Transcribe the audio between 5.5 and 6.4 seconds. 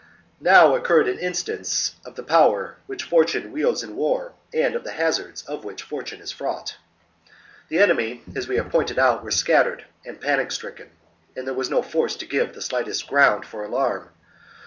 which Fortune is